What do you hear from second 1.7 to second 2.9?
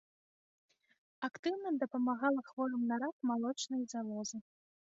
дапамагала хворым